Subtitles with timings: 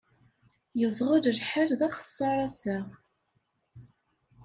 [0.79, 2.77] Yeẓɣel lḥal d axeṣṣar ass-a.